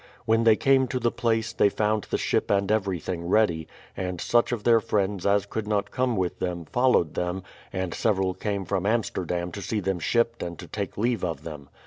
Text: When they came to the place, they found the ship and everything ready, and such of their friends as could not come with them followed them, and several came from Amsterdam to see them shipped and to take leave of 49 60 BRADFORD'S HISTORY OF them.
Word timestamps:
When 0.25 0.45
they 0.45 0.55
came 0.55 0.87
to 0.87 0.99
the 0.99 1.11
place, 1.11 1.53
they 1.53 1.69
found 1.69 2.05
the 2.05 2.17
ship 2.17 2.49
and 2.49 2.71
everything 2.71 3.27
ready, 3.27 3.67
and 3.95 4.19
such 4.19 4.51
of 4.51 4.63
their 4.63 4.79
friends 4.79 5.27
as 5.27 5.45
could 5.45 5.67
not 5.67 5.91
come 5.91 6.17
with 6.17 6.39
them 6.39 6.65
followed 6.65 7.13
them, 7.13 7.43
and 7.71 7.93
several 7.93 8.33
came 8.33 8.65
from 8.65 8.87
Amsterdam 8.87 9.51
to 9.51 9.61
see 9.61 9.79
them 9.79 9.99
shipped 9.99 10.41
and 10.41 10.57
to 10.57 10.65
take 10.67 10.97
leave 10.97 11.17
of 11.23 11.41
49 11.41 11.41
60 11.43 11.43
BRADFORD'S 11.43 11.45
HISTORY 11.45 11.63
OF 11.67 11.67
them. 11.67 11.75